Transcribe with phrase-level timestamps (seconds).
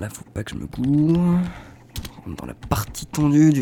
[0.00, 0.84] là, faut pas que je me cours.
[0.86, 3.60] On rentre dans la partie tendue du.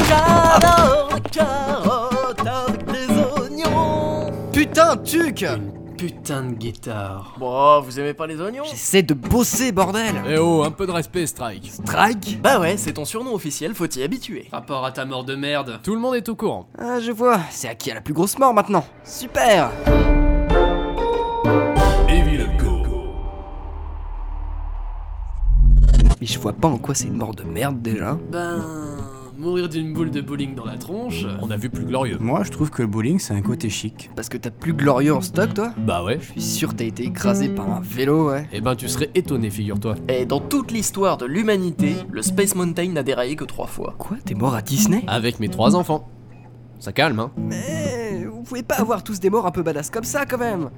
[2.46, 3.08] Avec des
[3.40, 4.30] oignons.
[4.52, 5.44] Putain, tuc
[5.96, 7.34] Putain de guitare.
[7.40, 8.62] Bon, vous aimez pas les oignons?
[8.70, 11.72] J'essaie de bosser, bordel Eh oh, un peu de respect, Strike.
[11.72, 12.40] Strike?
[12.40, 14.46] Bah ouais, c'est ton surnom officiel, faut t'y habituer.
[14.52, 15.80] Rapport à ta mort de merde.
[15.82, 16.68] Tout le monde est au courant.
[16.78, 19.72] Ah, je vois, c'est à qui a la plus grosse mort maintenant Super
[26.28, 28.18] je vois pas en quoi c'est une mort de merde déjà.
[28.30, 28.62] Ben.
[29.38, 31.24] Mourir d'une boule de bowling dans la tronche.
[31.40, 32.18] On a vu plus glorieux.
[32.18, 34.10] Moi, je trouve que le bowling, c'est un côté chic.
[34.16, 36.18] Parce que t'as plus glorieux en stock, toi Bah ouais.
[36.20, 38.48] Je suis sûr que t'as été écrasé par un vélo, ouais.
[38.52, 39.94] Eh ben, tu serais étonné, figure-toi.
[40.08, 43.94] Et dans toute l'histoire de l'humanité, le Space Mountain n'a déraillé que trois fois.
[43.96, 46.08] Quoi T'es mort à Disney Avec mes trois enfants.
[46.80, 50.04] Ça calme, hein Mais vous pouvez pas avoir tous des morts un peu badass comme
[50.04, 50.70] ça quand même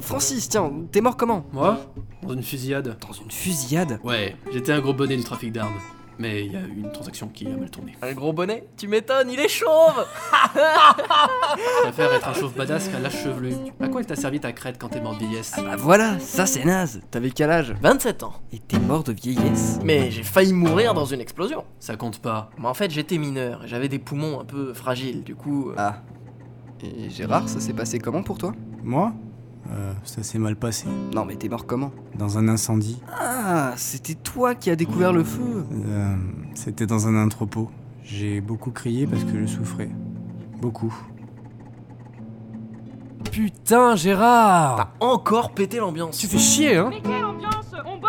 [0.00, 1.78] Francis, tiens, t'es mort comment Moi
[2.22, 2.96] Dans une fusillade.
[3.06, 5.76] Dans une fusillade Ouais, j'étais un gros bonnet du trafic d'armes.
[6.18, 7.94] Mais il y a eu une transaction qui a mal tourné.
[8.00, 10.06] Un gros bonnet Tu m'étonnes, il est chauve
[10.54, 13.52] Je préfère être un chauve badass qu'un lâche chevelu.
[13.80, 16.46] À quoi il t'a servi ta crête quand t'es mort de vieillesse Bah voilà, ça
[16.46, 18.32] c'est naze T'avais quel âge 27 ans.
[18.52, 21.64] Et t'es mort de vieillesse Mais j'ai failli mourir dans une explosion.
[21.80, 22.48] Ça compte pas.
[22.58, 25.68] Mais en fait, j'étais mineur et j'avais des poumons un peu fragiles, du coup.
[25.70, 25.96] euh, Ah.
[26.82, 28.52] Et Gérard, ça s'est passé comment pour toi?
[28.82, 29.12] Moi?
[29.72, 30.86] Euh, Ça s'est mal passé.
[31.14, 33.00] Non mais t'es mort comment Dans un incendie.
[33.20, 36.16] Ah, c'était toi qui as découvert le feu Euh,
[36.54, 37.70] C'était dans un entrepôt.
[38.02, 39.90] J'ai beaucoup crié parce que je souffrais.
[40.60, 40.94] Beaucoup.
[43.30, 46.16] Putain, Gérard Encore pété l'ambiance.
[46.18, 48.05] Tu fais chier, hein Mais quelle ambiance On bosse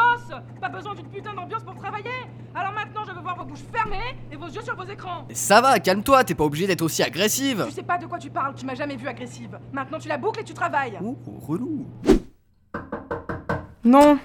[0.62, 2.10] Pas besoin d'une putain d'ambiance pour travailler
[2.56, 5.36] Alors maintenant, je veux voir vos bouches fermées et vos yeux sur vos écrans Mais
[5.36, 8.30] ça va, calme-toi, t'es pas obligé d'être aussi agressive Tu sais pas de quoi tu
[8.30, 9.58] parles, tu m'as jamais vu agressive.
[9.72, 10.98] Maintenant, tu la boucles et tu travailles.
[11.02, 11.88] Ouh, relou
[13.84, 14.18] Non,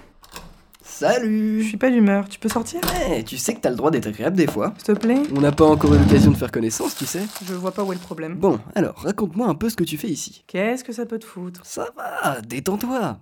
[0.85, 2.29] je Salut suis pas d'humeur.
[2.29, 2.81] Tu peux sortir?
[3.11, 4.75] Eh, tu sais que t'as le droit d'être agréable des fois.
[4.77, 7.23] S'il te plaît On n'a pas encore eu l'occasion de faire connaissance, tu sais.
[7.45, 8.35] Je vois pas où est le problème.
[8.37, 10.45] Bon, alors, raconte-moi un peu ce que tu fais ici.
[10.47, 11.61] Qu'est-ce que ça peut te foutre?
[11.65, 13.19] Ça va, détends-toi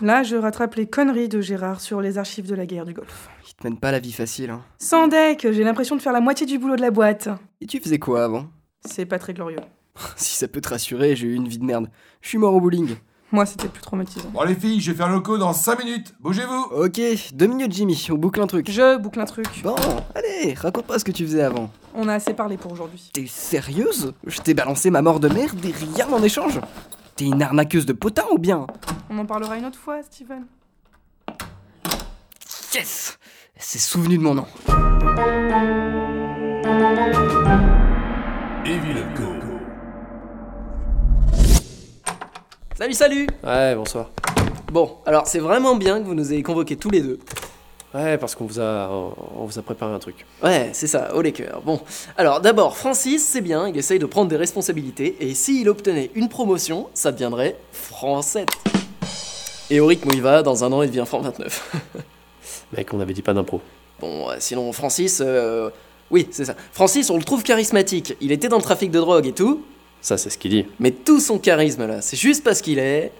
[0.00, 3.28] Là, je rattrape les conneries de Gérard sur les archives de la guerre du Golfe.
[3.48, 4.62] Il te mène pas la vie facile, hein.
[4.78, 7.28] Sans deck, j'ai l'impression de faire la moitié du boulot de la boîte.
[7.60, 8.46] Et tu faisais quoi avant?
[8.84, 9.60] C'est pas très glorieux.
[10.16, 11.88] Si ça peut te rassurer, j'ai eu une vie de merde.
[12.20, 12.96] Je suis mort au bowling.
[13.30, 14.28] Moi, c'était plus traumatisant.
[14.32, 16.14] Bon les filles, je vais faire le loco dans 5 minutes.
[16.20, 17.00] Bougez-vous Ok,
[17.32, 18.70] deux minutes Jimmy, on boucle un truc.
[18.70, 19.46] Je boucle un truc.
[19.62, 19.74] Bon,
[20.14, 21.70] allez, raconte-moi ce que tu faisais avant.
[21.94, 23.10] On a assez parlé pour aujourd'hui.
[23.12, 24.12] T'es sérieuse?
[24.26, 26.60] Je t'ai balancé ma mort de merde et rien en échange?
[27.16, 28.66] T'es une arnaqueuse de potin ou bien?
[29.16, 30.44] On en parlera une autre fois, Steven.
[32.74, 33.16] Yes
[33.54, 34.46] Elle s'est souvenue de mon nom.
[42.76, 44.10] Salut, salut Ouais, bonsoir.
[44.72, 47.20] Bon, alors c'est vraiment bien que vous nous ayez convoqués tous les deux.
[47.94, 50.26] Ouais, parce qu'on vous a, on vous a préparé un truc.
[50.42, 51.62] Ouais, c'est ça, haut les cœurs.
[51.64, 51.80] Bon,
[52.16, 56.28] alors d'abord, Francis, c'est bien, il essaye de prendre des responsabilités, et s'il obtenait une
[56.28, 58.50] promotion, ça deviendrait Francette.
[59.70, 61.74] Et au rythme où il va, dans un an, il devient Franc 29.
[62.76, 63.60] Mec, on avait dit pas d'impro.
[64.00, 65.70] Bon, sinon, Francis, euh,
[66.10, 66.54] oui, c'est ça.
[66.72, 68.16] Francis, on le trouve charismatique.
[68.20, 69.64] Il était dans le trafic de drogue et tout,
[70.00, 70.66] Ça, c'est ce qu'il dit.
[70.78, 73.10] mais tout son charisme là, c'est juste parce qu'il est.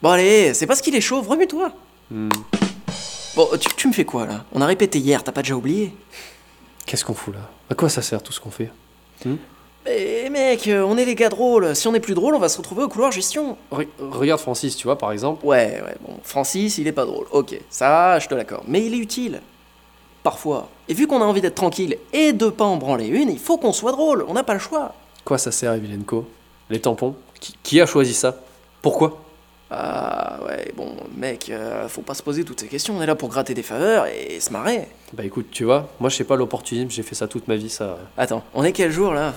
[0.00, 1.72] Bon, allez, c'est parce qu'il est chauve, remue-toi.
[2.10, 2.28] Hmm.
[3.36, 4.44] Bon, tu, tu me fais quoi là?
[4.52, 5.94] On a répété hier, t'as pas déjà oublié?
[6.86, 7.50] Qu'est-ce qu'on fout là?
[7.70, 8.70] À quoi ça sert tout ce qu'on fait?
[9.84, 11.74] Mais mec, euh, on est les gars drôles.
[11.74, 13.56] Si on est plus drôle, on va se retrouver au couloir gestion.
[13.72, 15.44] Re- Regarde Francis, tu vois, par exemple.
[15.44, 17.26] Ouais, ouais, bon, Francis, il est pas drôle.
[17.32, 18.64] Ok, ça, je te l'accorde.
[18.68, 19.40] Mais il est utile.
[20.22, 20.68] Parfois.
[20.88, 23.56] Et vu qu'on a envie d'être tranquille et de pas en branler une, il faut
[23.58, 24.24] qu'on soit drôle.
[24.28, 24.94] On n'a pas le choix.
[25.24, 26.26] Quoi ça sert, Evilenko
[26.70, 27.16] Les tampons?
[27.40, 28.36] Qui, qui a choisi ça?
[28.82, 29.18] Pourquoi?
[29.68, 32.94] Ah, ouais, bon, mec, euh, faut pas se poser toutes ces questions.
[32.98, 34.86] On est là pour gratter des faveurs et se marrer.
[35.14, 37.70] Bah écoute, tu vois, moi je sais pas l'opportunisme, j'ai fait ça toute ma vie,
[37.70, 37.96] ça.
[38.18, 39.32] Attends, on est quel jour là?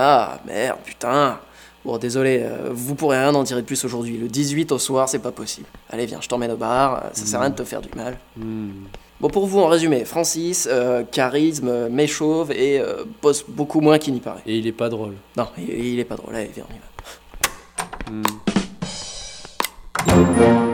[0.00, 1.40] Ah, merde, putain.
[1.84, 4.16] Bon, désolé, euh, vous pourrez rien en tirer de plus aujourd'hui.
[4.16, 5.66] Le 18 au soir, c'est pas possible.
[5.90, 7.88] Allez, viens, je t'emmène au bar, euh, ça sert à rien de te faire du
[7.96, 8.16] mal.
[8.36, 8.84] Hmm.
[9.20, 14.14] Bon, pour vous, en résumé, Francis, euh, charisme, méchauve et euh, bosse beaucoup moins qu'il
[14.14, 14.42] n'y paraît.
[14.46, 15.14] Et il est pas drôle.
[15.36, 16.32] Non, il, il est pas drôle.
[16.36, 18.22] Allez, viens, on y va.
[20.62, 20.67] Hmm.